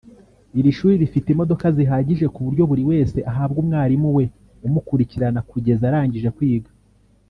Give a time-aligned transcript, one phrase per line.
[0.59, 4.23] Iri shuri rifite imodoka zihagije ku buryo buri wese ahabwa umwarimu we
[4.67, 6.71] umukurikirana kugeza arangije kwiga